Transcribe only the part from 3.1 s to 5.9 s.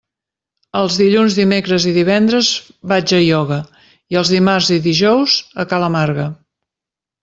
a ioga i els dimarts i dijous a ca